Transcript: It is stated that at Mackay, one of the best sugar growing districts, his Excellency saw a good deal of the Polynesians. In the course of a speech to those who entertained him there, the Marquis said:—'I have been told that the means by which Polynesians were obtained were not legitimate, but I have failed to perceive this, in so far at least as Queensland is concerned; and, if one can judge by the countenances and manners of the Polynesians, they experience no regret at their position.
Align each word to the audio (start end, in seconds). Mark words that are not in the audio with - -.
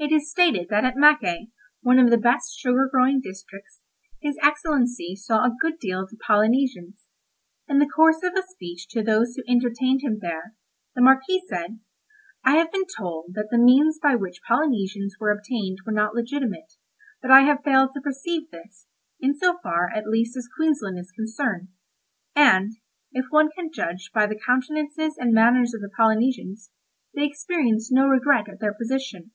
It 0.00 0.12
is 0.12 0.30
stated 0.30 0.68
that 0.70 0.84
at 0.84 0.96
Mackay, 0.96 1.48
one 1.82 1.98
of 1.98 2.08
the 2.10 2.16
best 2.16 2.56
sugar 2.56 2.88
growing 2.90 3.20
districts, 3.20 3.80
his 4.22 4.38
Excellency 4.40 5.16
saw 5.16 5.42
a 5.44 5.56
good 5.60 5.80
deal 5.80 6.00
of 6.00 6.08
the 6.08 6.16
Polynesians. 6.16 7.04
In 7.68 7.80
the 7.80 7.88
course 7.88 8.22
of 8.22 8.32
a 8.34 8.42
speech 8.46 8.86
to 8.90 9.02
those 9.02 9.34
who 9.34 9.42
entertained 9.48 10.02
him 10.02 10.20
there, 10.22 10.54
the 10.94 11.02
Marquis 11.02 11.42
said:—'I 11.48 12.52
have 12.56 12.70
been 12.70 12.86
told 12.96 13.32
that 13.34 13.48
the 13.50 13.58
means 13.58 13.98
by 14.00 14.14
which 14.14 14.40
Polynesians 14.46 15.16
were 15.18 15.32
obtained 15.32 15.78
were 15.84 15.92
not 15.92 16.14
legitimate, 16.14 16.74
but 17.20 17.32
I 17.32 17.40
have 17.40 17.64
failed 17.64 17.90
to 17.94 18.00
perceive 18.00 18.50
this, 18.52 18.86
in 19.18 19.34
so 19.36 19.58
far 19.64 19.90
at 19.92 20.06
least 20.06 20.36
as 20.36 20.48
Queensland 20.56 20.96
is 21.00 21.10
concerned; 21.10 21.68
and, 22.36 22.70
if 23.10 23.26
one 23.30 23.50
can 23.50 23.72
judge 23.72 24.12
by 24.14 24.26
the 24.26 24.38
countenances 24.38 25.16
and 25.18 25.34
manners 25.34 25.74
of 25.74 25.80
the 25.80 25.90
Polynesians, 25.96 26.70
they 27.14 27.24
experience 27.26 27.90
no 27.90 28.06
regret 28.06 28.48
at 28.48 28.60
their 28.60 28.72
position. 28.72 29.32